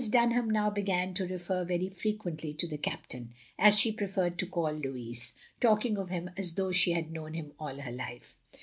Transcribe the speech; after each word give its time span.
Dunham 0.09 0.49
now 0.49 0.71
began 0.71 1.13
to 1.13 1.27
refer 1.27 1.63
very 1.63 1.87
fre 1.87 2.07
quently 2.07 2.57
to 2.57 2.67
the 2.67 2.79
Captain, 2.79 3.35
as 3.59 3.77
she 3.79 3.91
preferred 3.91 4.39
to 4.39 4.47
call 4.47 4.73
Lotiis, 4.73 5.35
talking 5.59 5.95
of 5.95 6.09
him 6.09 6.31
as 6.35 6.55
though 6.55 6.71
she 6.71 6.93
had 6.93 7.11
known 7.11 7.35
him 7.35 7.51
all 7.59 7.75
her 7.79 7.91
life. 7.91 8.35